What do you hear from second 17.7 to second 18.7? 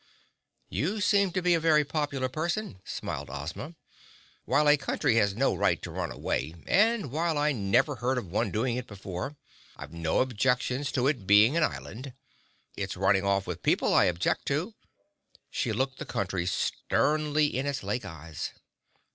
lake eyes.